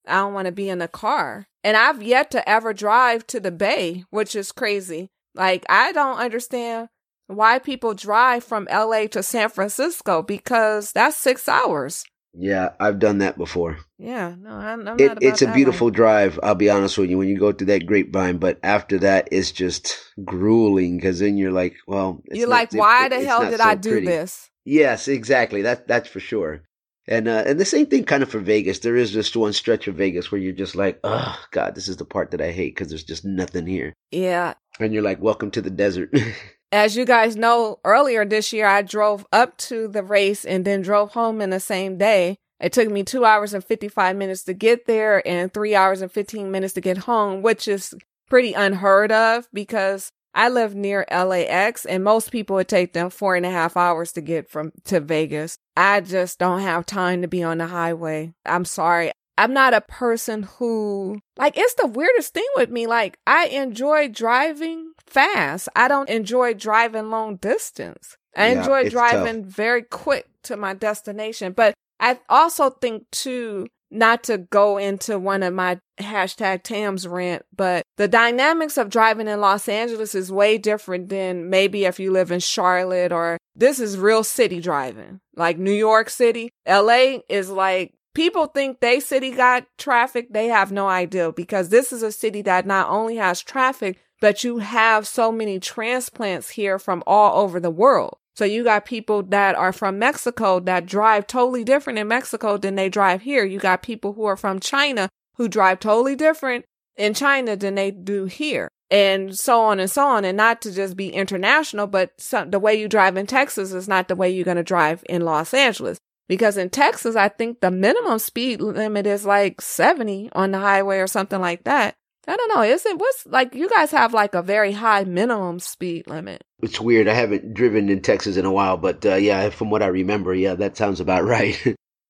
[0.07, 1.48] I don't want to be in the car.
[1.63, 5.09] And I've yet to ever drive to the Bay, which is crazy.
[5.35, 6.89] Like, I don't understand
[7.27, 12.03] why people drive from LA to San Francisco because that's six hours.
[12.33, 13.79] Yeah, I've done that before.
[13.97, 15.95] Yeah, no, I'm, I'm not It, it's a beautiful life.
[15.95, 16.39] drive.
[16.43, 17.17] I'll be honest with you.
[17.17, 21.51] When you go through that grapevine, but after that, it's just grueling because then you're
[21.51, 24.05] like, well, it's You're not- like, why it- the hell did so I do pretty."
[24.07, 24.49] this?
[24.63, 25.63] Yes, exactly.
[25.63, 26.61] That that's for sure.
[27.09, 28.79] And uh, and the same thing kind of for Vegas.
[28.79, 31.97] There is just one stretch of Vegas where you're just like, oh God, this is
[31.97, 33.93] the part that I hate because there's just nothing here.
[34.11, 36.13] Yeah, And you're like, welcome to the desert.
[36.71, 40.83] as you guys know, earlier this year, I drove up to the race and then
[40.83, 42.37] drove home in the same day.
[42.59, 46.11] It took me two hours and 55 minutes to get there and three hours and
[46.11, 47.95] 15 minutes to get home, which is
[48.29, 53.35] pretty unheard of because I live near LAX and most people would take them four
[53.35, 55.57] and a half hours to get from to Vegas.
[55.75, 58.33] I just don't have time to be on the highway.
[58.45, 59.11] I'm sorry.
[59.37, 62.87] I'm not a person who like it's the weirdest thing with me.
[62.87, 65.69] Like I enjoy driving fast.
[65.75, 68.17] I don't enjoy driving long distance.
[68.35, 71.53] I Yeah, enjoy driving very quick to my destination.
[71.53, 77.43] But I also think too, not to go into one of my hashtag Tams rant,
[77.55, 82.11] but the dynamics of driving in Los Angeles is way different than maybe if you
[82.11, 85.19] live in Charlotte or this is real city driving.
[85.35, 90.27] Like New York City, LA is like people think they city got traffic.
[90.31, 94.43] They have no idea because this is a city that not only has traffic, but
[94.43, 98.17] you have so many transplants here from all over the world.
[98.39, 102.75] So you got people that are from Mexico that drive totally different in Mexico than
[102.75, 103.43] they drive here.
[103.43, 106.63] You got people who are from China who drive totally different
[106.95, 108.69] in China than they do here.
[108.89, 110.23] And so on and so on.
[110.23, 113.89] And not to just be international, but some, the way you drive in Texas is
[113.89, 115.97] not the way you're going to drive in Los Angeles.
[116.29, 120.99] Because in Texas, I think the minimum speed limit is like 70 on the highway
[120.99, 121.95] or something like that.
[122.27, 122.61] I don't know.
[122.61, 126.43] Is it what's like you guys have like a very high minimum speed limit?
[126.61, 127.07] It's weird.
[127.07, 130.33] I haven't driven in Texas in a while, but uh, yeah, from what I remember,
[130.33, 131.57] yeah, that sounds about right.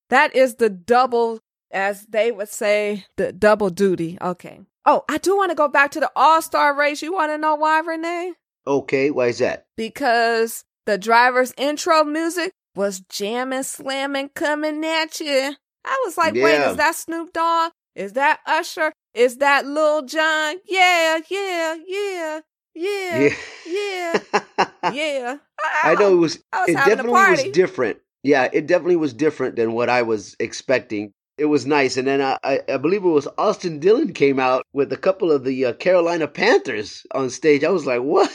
[0.09, 1.39] that is the double,
[1.71, 4.17] as they would say, the double duty.
[4.21, 4.61] Okay.
[4.85, 7.01] Oh, I do want to go back to the All Star race.
[7.01, 8.33] You want to know why, Renee?
[8.65, 9.67] Okay, why is that?
[9.77, 15.55] Because the driver's intro music was jamming, slamming, coming at you.
[15.85, 16.43] I was like, yeah.
[16.43, 17.71] wait, is that Snoop Dogg?
[17.95, 18.91] Is that Usher?
[19.13, 20.57] Is that Lil Jon?
[20.65, 22.39] Yeah, yeah, yeah, yeah,
[22.75, 23.29] yeah,
[23.67, 24.19] yeah.
[24.93, 25.37] yeah.
[25.61, 26.39] I, I, know it was.
[26.53, 27.97] was it definitely was different.
[28.23, 31.13] Yeah, it definitely was different than what I was expecting.
[31.37, 34.63] It was nice, and then I, I, I believe it was Austin Dillon came out
[34.73, 37.63] with a couple of the uh, Carolina Panthers on stage.
[37.63, 38.29] I was like, what?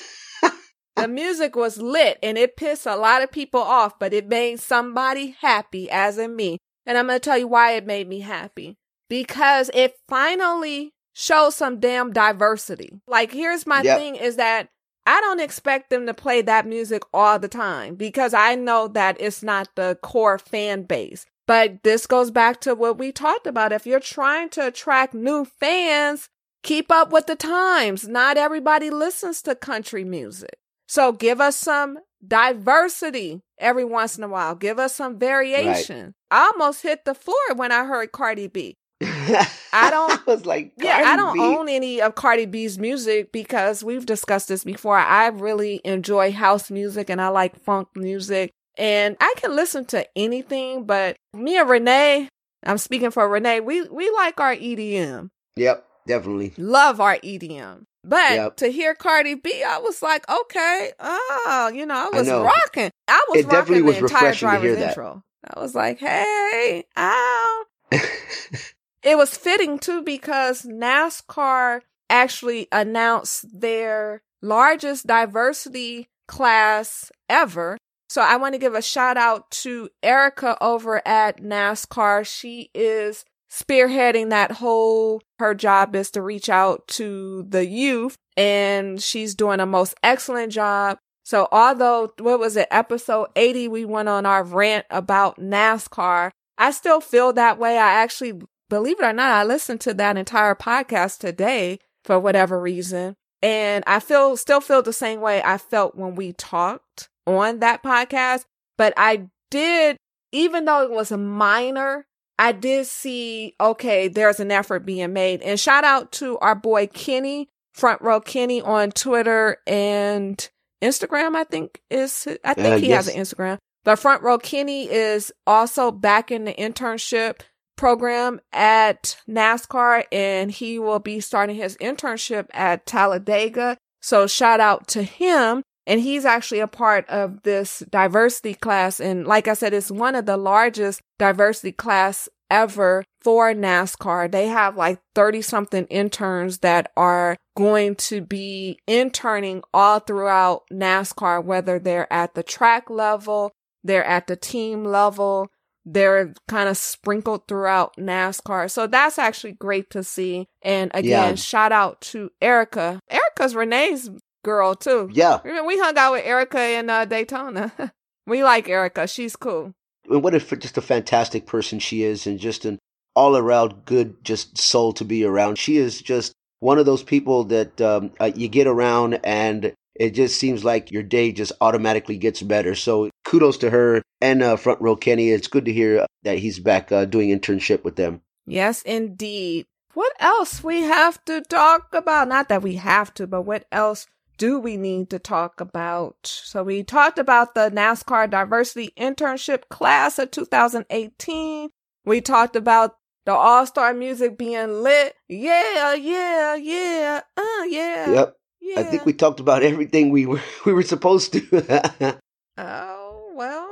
[0.97, 4.59] the music was lit and it pissed a lot of people off, but it made
[4.59, 6.59] somebody happy, as in me.
[6.87, 8.77] And I'm going to tell you why it made me happy.
[9.15, 13.01] Because it finally shows some damn diversity.
[13.07, 13.97] Like, here's my yep.
[13.97, 14.71] thing is that
[15.07, 19.17] I don't expect them to play that music all the time because I know that
[19.21, 21.27] it's not the core fan base.
[21.47, 23.71] But this goes back to what we talked about.
[23.71, 26.29] If you're trying to attract new fans,
[26.65, 28.09] keep up with the times.
[28.09, 30.59] Not everybody listens to country music.
[30.89, 34.57] So give us some diversity every once in a while.
[34.57, 36.07] Give us some variation.
[36.07, 36.15] Right.
[36.33, 38.77] I almost hit the floor when I heard Cardi B.
[39.03, 41.41] I don't I was like Cardi Yeah, I don't B?
[41.41, 44.97] own any of Cardi B's music because we've discussed this before.
[44.97, 48.51] I really enjoy house music and I like funk music.
[48.77, 52.29] And I can listen to anything, but me and Renee,
[52.65, 55.31] I'm speaking for Renee, we we like our EDM.
[55.57, 56.55] Yep, definitely.
[56.57, 57.85] Love our EDM.
[58.03, 58.57] But yep.
[58.57, 62.91] to hear Cardi B, I was like, okay, oh, you know, I was I rocking.
[63.09, 65.23] I was it rocking the entire driver's intro.
[65.43, 67.65] I was like, hey, ow.
[69.05, 77.77] it was fitting too because NASCAR actually announced their largest diversity class ever.
[78.09, 82.27] So I want to give a shout out to Erica over at NASCAR.
[82.27, 89.01] She is spearheading that whole her job is to reach out to the youth and
[89.03, 90.99] she's doing a most excellent job.
[91.25, 96.71] So although what was it episode 80 we went on our rant about NASCAR, I
[96.71, 97.79] still feel that way.
[97.79, 98.41] I actually
[98.75, 103.15] believe it or not, I listened to that entire podcast today for whatever reason.
[103.41, 107.83] And I feel still feel the same way I felt when we talked on that
[107.83, 108.45] podcast,
[108.77, 109.97] but I did
[110.33, 112.07] even though it was a minor
[112.37, 115.41] I did see, okay, there's an effort being made.
[115.43, 120.49] And shout out to our boy Kenny, Front Row Kenny on Twitter and
[120.83, 123.07] Instagram, I think is, I think uh, he yes.
[123.07, 123.59] has an Instagram.
[123.85, 127.43] But Front Row Kenny is also back in the internship
[127.77, 133.77] program at NASCAR and he will be starting his internship at Talladega.
[134.01, 135.63] So shout out to him.
[135.87, 139.01] And he's actually a part of this diversity class.
[139.01, 144.31] And like I said, it's one of the largest diversity class ever for NASCAR.
[144.31, 151.45] They have like 30 something interns that are going to be interning all throughout NASCAR,
[151.45, 155.49] whether they're at the track level, they're at the team level,
[155.85, 158.71] they're kind of sprinkled throughout NASCAR.
[158.71, 160.49] So that's actually great to see.
[160.63, 161.35] And again, yeah.
[161.35, 163.01] shout out to Erica.
[163.11, 164.11] Erica's Renee's
[164.45, 165.11] girl too.
[165.13, 165.41] Yeah.
[165.45, 167.73] We hung out with Erica in uh, Daytona.
[168.27, 169.07] we like Erica.
[169.07, 169.75] She's cool.
[170.09, 172.79] And what a just a fantastic person she is, and just an
[173.17, 175.57] all around good, just soul to be around.
[175.57, 180.11] She is just one of those people that um, uh, you get around, and it
[180.11, 182.75] just seems like your day just automatically gets better.
[182.75, 185.31] So kudos to her and uh, Front Row Kenny.
[185.31, 188.21] It's good to hear that he's back uh, doing internship with them.
[188.47, 189.67] Yes, indeed.
[189.95, 192.29] What else we have to talk about?
[192.29, 194.07] Not that we have to, but what else
[194.39, 196.17] do we need to talk about?
[196.23, 201.71] So we talked about the NASCAR diversity internship class of 2018.
[202.05, 205.17] We talked about the all star music being lit.
[205.29, 208.11] Yeah, yeah, yeah, uh, yeah.
[208.13, 208.37] Yep.
[208.61, 208.81] Yeah.
[208.81, 212.19] I think we talked about everything we were we were supposed to.
[212.59, 212.94] oh.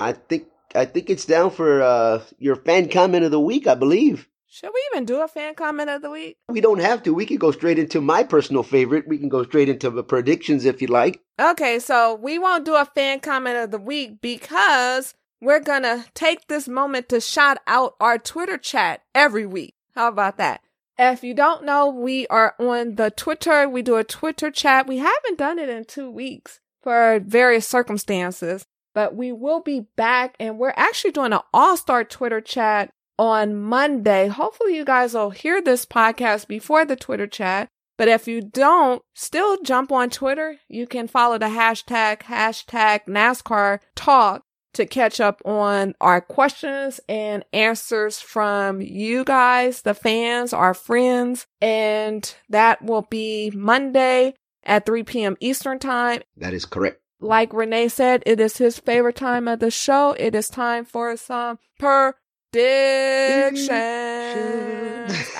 [0.02, 3.66] I think I think it's down for uh, your fan comment of the week.
[3.66, 4.28] I believe.
[4.48, 6.36] Should we even do a fan comment of the week?
[6.50, 7.14] We don't have to.
[7.14, 9.08] We can go straight into my personal favorite.
[9.08, 11.22] We can go straight into the predictions if you like.
[11.40, 16.04] Okay, so we won't do a fan comment of the week because we're going to
[16.12, 19.74] take this moment to shout out our Twitter chat every week.
[19.94, 20.60] How about that?
[20.98, 23.66] If you don't know, we are on the Twitter.
[23.66, 24.86] We do a Twitter chat.
[24.86, 28.66] We haven't done it in two weeks for various circumstances.
[28.94, 33.56] But we will be back and we're actually doing an all star Twitter chat on
[33.56, 34.28] Monday.
[34.28, 37.68] Hopefully, you guys will hear this podcast before the Twitter chat.
[37.98, 40.56] But if you don't, still jump on Twitter.
[40.68, 47.44] You can follow the hashtag, hashtag NASCAR talk to catch up on our questions and
[47.52, 51.46] answers from you guys, the fans, our friends.
[51.60, 54.34] And that will be Monday
[54.64, 55.36] at 3 p.m.
[55.40, 56.22] Eastern Time.
[56.38, 57.01] That is correct.
[57.22, 60.16] Like Renee said, it is his favorite time of the show.
[60.18, 63.68] It is time for some predictions.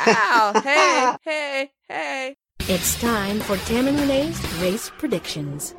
[0.06, 2.36] Ow, hey, hey, hey.
[2.68, 5.74] It's time for Tam and Renee's race predictions.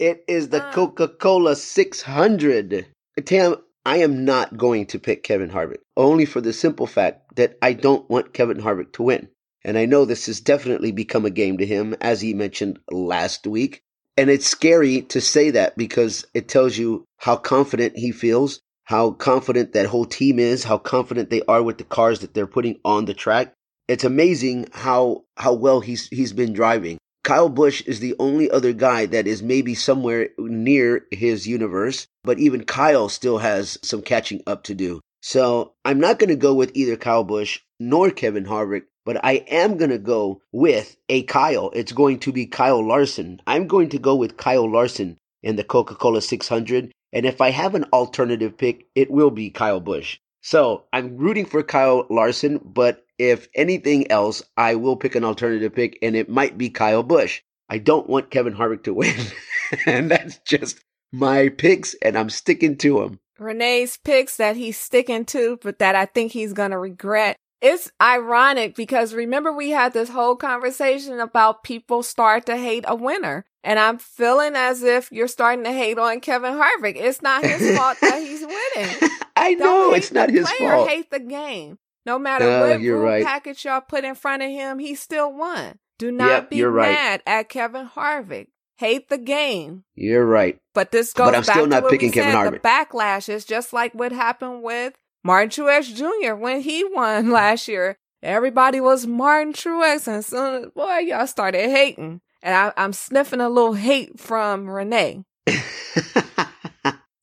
[0.00, 0.62] It is the.
[0.72, 2.86] Coca Cola 600.
[3.24, 3.54] Tam,
[3.86, 7.72] I am not going to pick Kevin Harvick, only for the simple fact that I
[7.72, 9.28] don't want Kevin Harvick to win.
[9.64, 13.46] And I know this has definitely become a game to him, as he mentioned last
[13.46, 13.84] week.
[14.18, 19.12] And it's scary to say that because it tells you how confident he feels, how
[19.12, 22.80] confident that whole team is, how confident they are with the cars that they're putting
[22.84, 23.54] on the track.
[23.86, 26.98] It's amazing how how well he's he's been driving.
[27.22, 32.40] Kyle Busch is the only other guy that is maybe somewhere near his universe, but
[32.40, 35.00] even Kyle still has some catching up to do.
[35.22, 39.36] So I'm not going to go with either Kyle Busch nor Kevin Harvick, but I
[39.48, 41.70] am going to go with a Kyle.
[41.72, 43.40] It's going to be Kyle Larson.
[43.46, 46.92] I'm going to go with Kyle Larson in the Coca Cola 600.
[47.14, 50.18] And if I have an alternative pick, it will be Kyle Busch.
[50.42, 55.74] So I'm rooting for Kyle Larson, but if anything else, I will pick an alternative
[55.74, 57.40] pick, and it might be Kyle Busch.
[57.70, 59.16] I don't want Kevin Harvick to win,
[59.86, 63.20] and that's just my picks, and I'm sticking to them.
[63.38, 67.38] Renee's picks that he's sticking to, but that I think he's going to regret.
[67.60, 72.94] It's ironic because remember we had this whole conversation about people start to hate a
[72.94, 73.44] winner.
[73.64, 76.94] And I'm feeling as if you're starting to hate on Kevin Harvick.
[76.96, 79.10] It's not his fault that he's winning.
[79.36, 80.88] I Don't know it's not his player, fault.
[80.88, 81.78] Hate the game.
[82.06, 83.24] No matter No, what rule right.
[83.24, 85.78] package y'all put in front of him, he still won.
[85.98, 86.92] Do not Yep, be you're right.
[86.92, 88.46] mad at Kevin Harvick.
[88.76, 89.82] Hate the game.
[89.96, 90.56] You're right.
[90.72, 92.62] But this goes But I'm back still to what picking we Kevin said, Harvick.
[92.62, 94.94] The backlash is just like what happened with
[95.28, 96.34] Martin Truex Jr.
[96.34, 97.98] when he won last year.
[98.22, 102.22] Everybody was Martin Truex, and soon as boy, y'all started hating.
[102.42, 105.24] And I, I'm sniffing a little hate from Renee.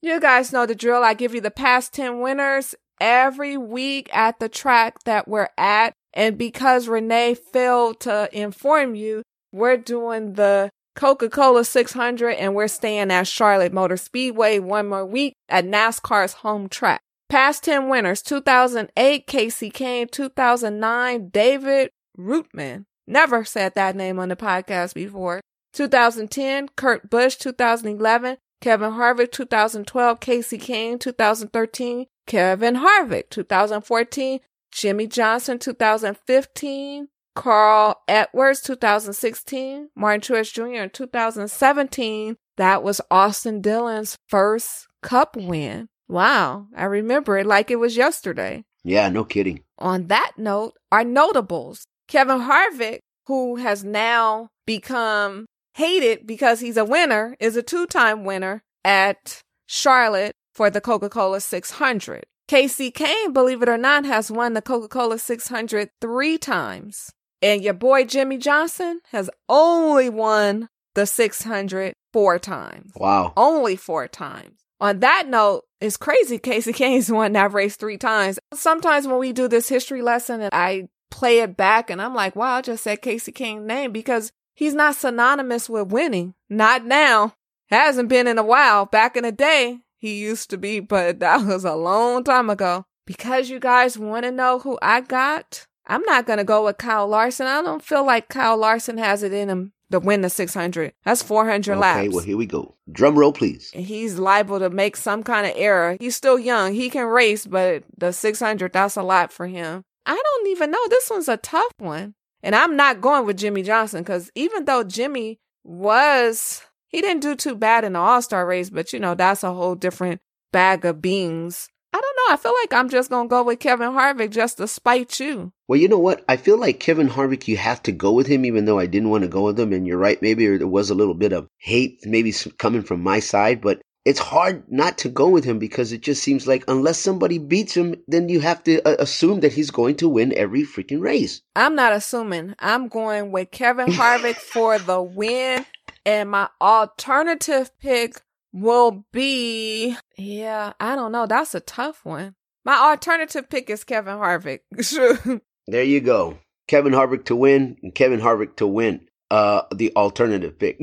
[0.02, 1.04] You guys know the drill.
[1.04, 5.94] I give you the past 10 winners every week at the track that we're at.
[6.14, 12.68] And because Renee failed to inform you, we're doing the Coca Cola 600 and we're
[12.68, 17.02] staying at Charlotte Motor Speedway one more week at NASCAR's home track.
[17.30, 22.86] Past 10 winners 2008, Kasey Kahne, 2009, David Reutimann.
[23.08, 25.42] Never said that name on the podcast before.
[25.74, 34.40] 2010, Kurt Busch, 2011, Kevin Harvick, 2012, Kasey Kahne, 2013, Kevin Harvick, 2014,
[34.72, 40.84] Jimmie Johnson, 2015, Carl Edwards, 2016, Martin Truex Jr.
[40.84, 42.38] in 2017.
[42.58, 45.90] That was Austin Dillon's first cup win.
[46.08, 48.64] Wow, I remember it like it was yesterday.
[48.84, 49.62] yeah, no kidding.
[49.80, 51.86] On that note, our notables.
[52.08, 58.24] Kevin Harvick, who has now become hated because he's a winner, is a two time
[58.24, 62.24] winner at Charlotte for the Coca Cola 600.
[62.48, 67.12] Kasey Kahne, believe it or not, has won the Coca Cola 600 three times.
[67.42, 72.92] And your boy Jimmie Johnson has only won the 600 four times.
[72.96, 73.34] Wow.
[73.36, 74.60] Only four times.
[74.80, 76.38] On that note, it's crazy.
[76.38, 78.40] Kasey Kahne's won that race three times.
[78.54, 82.36] Sometimes when we do this history lesson and I play it back and I'm like,
[82.36, 86.34] wow, I just said Kasey Kahne's name because he's not synonymous with winning.
[86.50, 87.36] Not now.
[87.70, 88.86] Hasn't been in a while.
[88.86, 92.86] Back in the day, he used to be, but that was a long time ago.
[93.06, 96.78] Because you guys want to know who I got, I'm not going to go with
[96.78, 97.48] Kyle Larson.
[97.48, 100.94] I don't feel like Kyle Larson has it in him to win the 600.
[101.04, 102.76] That's 400 Okay, laps well, here we go.
[102.92, 103.72] Drum roll, please.
[103.74, 105.98] and he's liable to make some kind of error.
[106.00, 106.74] He's still young.
[106.74, 109.84] He can race, but the 600, that's a lot for him.
[110.06, 110.88] I don't even know.
[110.90, 112.14] This one's a tough one.
[112.44, 117.36] And I'm not going with Jimmie Johnson because even though Jimmie was, he didn't do
[117.36, 120.22] too bad in the All Star race, but you know, that's a whole different
[120.54, 121.70] bag of beans.
[121.96, 122.34] I don't know.
[122.34, 125.54] I feel like I'm just going to go with Kevin Harvick just to spite you.
[125.70, 126.26] Well, you know what?
[126.28, 129.12] I feel like Kevin Harvick, you have to go with him, even though I didn't
[129.12, 129.72] want to go with him.
[129.72, 130.22] And you're right.
[130.22, 134.20] Maybe there was a little bit of hate, maybe coming from my side, but it's
[134.20, 137.96] hard not to go with him because it just seems like unless somebody beats him,
[138.10, 141.42] then you have to uh, assume that he's going to win every freaking race.
[141.56, 142.56] I'm not assuming.
[142.60, 145.66] I'm going with Kevin Harvick for the win.
[146.06, 148.22] And my alternative pick
[148.56, 151.28] will be, yeah, I don't know.
[151.28, 152.36] That's a tough one.
[152.64, 154.62] My alternative pick is Kevin Harvick.
[155.68, 156.40] there you go.
[156.68, 159.08] Kevin Harvick to win and Kevin Harvick to win.
[159.30, 160.80] Uh, the alternative pick.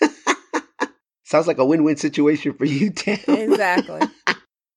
[1.24, 3.18] Sounds like a win-win situation for you, Tam.
[3.28, 4.00] Exactly.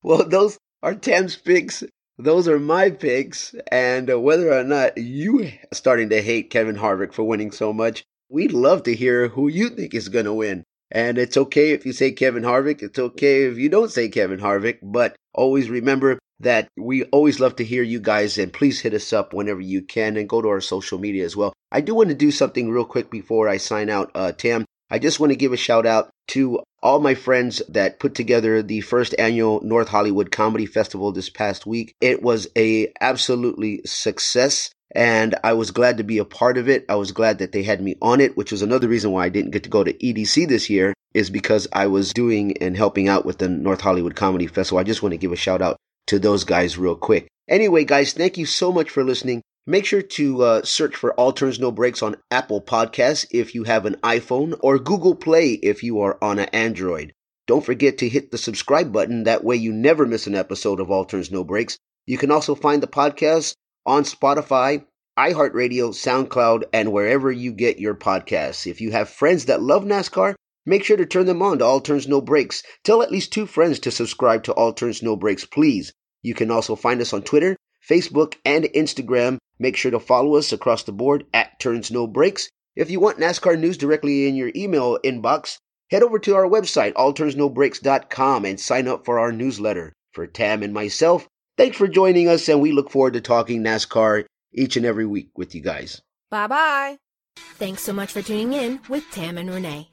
[0.03, 1.83] well, those are Tam's picks.
[2.17, 3.55] Those are my picks.
[3.71, 8.03] And uh, whether or not you starting to hate Kevin Harvick for winning so much,
[8.29, 10.63] we'd love to hear who you think is going to win.
[10.91, 12.81] And it's okay if you say Kevin Harvick.
[12.81, 14.79] It's okay if you don't say Kevin Harvick.
[14.81, 19.13] But always remember that we always love to hear you guys and please hit us
[19.13, 21.53] up whenever you can and go to our social media as well.
[21.71, 24.65] I do want to do something real quick before I sign out, uh, Tam.
[24.89, 28.61] I just want to give a shout out to all my friends that put together
[28.61, 31.95] the first annual North Hollywood Comedy Festival this past week.
[31.99, 36.85] It was a absolutely success and I was glad to be a part of it.
[36.87, 39.29] I was glad that they had me on it, which was another reason why I
[39.29, 43.07] didn't get to go to EDC this year is because I was doing and helping
[43.07, 44.79] out with the North Hollywood Comedy Festival.
[44.79, 45.77] I just want to give a shout out
[46.07, 47.27] to those guys real quick.
[47.49, 49.41] Anyway, guys, thank you so much for listening.
[49.67, 53.63] Make sure to uh, search for All Turns No Brakes on Apple Podcasts if you
[53.63, 57.11] have an iPhone or Google Play if you are on an Android.
[57.47, 59.23] Don't forget to hit the subscribe button.
[59.23, 61.77] That way you never miss an episode of All Turns No Brakes.
[62.05, 64.85] You can also find the podcast on Spotify,
[65.17, 68.67] iHeartRadio, SoundCloud, and wherever you get your podcasts.
[68.69, 71.79] If you have friends that love NASCAR, make sure to turn them on to All
[71.79, 72.63] Turns No Brakes.
[72.83, 75.93] Tell at least two friends to subscribe to All Turns No Brakes, please.
[76.21, 77.55] You can also find us on Twitter,
[77.87, 79.37] Facebook, and Instagram.
[79.57, 82.49] Make sure to follow us across the board at Turns No Brakes.
[82.75, 85.59] If you want NASCAR news directly in your email inbox,
[85.91, 89.93] head over to our website, allturnsnobrakes.com, and sign up for our newsletter.
[90.11, 91.27] For Tam and myself,
[91.57, 95.29] thanks for joining us, and we look forward to talking NASCAR each and every week
[95.35, 96.01] with you guys.
[96.31, 96.97] Bye bye.
[97.37, 99.89] Thanks so much for tuning in with Tam and Renee.